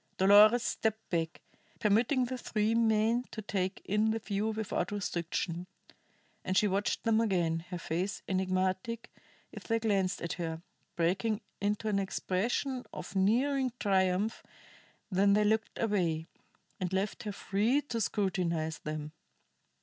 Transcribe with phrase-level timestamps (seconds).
[0.17, 1.41] Dolores stepped back,
[1.79, 5.67] permitting the three men to take in the view without restriction.
[6.43, 9.11] And she watched them again, her face enigmatic
[9.51, 10.63] if they glanced at her,
[10.95, 14.41] breaking into an expression of nearing triumph
[15.09, 16.25] when they looked away,
[16.79, 19.11] and left her free to scrutinize them.